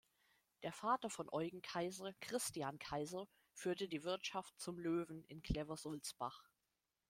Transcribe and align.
Der 0.63 0.73
Vater 0.73 1.11
von 1.11 1.29
Eugen 1.31 1.61
Kaiser, 1.61 2.11
Christian 2.21 2.79
Kaiser, 2.79 3.27
führte 3.53 3.87
die 3.87 4.03
Wirtschaft 4.03 4.51
„Zum 4.59 4.79
Löwen“ 4.79 5.23
in 5.25 5.43
Cleversulzbach. 5.43 6.43